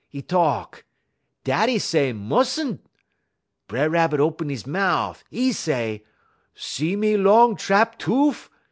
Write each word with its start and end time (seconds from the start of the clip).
'E 0.11 0.19
talk: 0.23 0.83
"'Daddy 1.43 1.77
say 1.77 2.11
mus'n'.' 2.11 2.79
"B'er 3.67 3.87
Rabbit 3.87 4.19
open 4.19 4.49
'e 4.49 4.57
mout'. 4.65 5.23
'E 5.29 5.51
say: 5.51 6.03
"'See 6.55 6.95
me 6.95 7.15
long 7.15 7.55
sha'p 7.55 7.99
toof? 7.99 8.49